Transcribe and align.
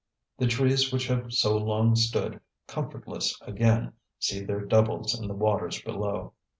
The 0.39 0.47
trees 0.47 0.91
which 0.91 1.05
have 1.09 1.31
so 1.31 1.55
long 1.55 1.95
stood 1.95 2.39
comfortless 2.65 3.37
again 3.43 3.93
see 4.17 4.43
their 4.43 4.65
doubles 4.65 5.13
in 5.13 5.27
the 5.27 5.35
waters 5.35 5.79
below. 5.79 6.33